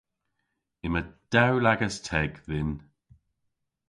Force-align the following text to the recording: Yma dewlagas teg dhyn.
Yma 0.85 1.01
dewlagas 1.31 1.95
teg 2.07 2.31
dhyn. 2.45 2.71